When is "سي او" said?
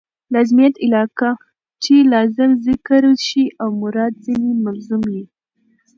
3.25-3.69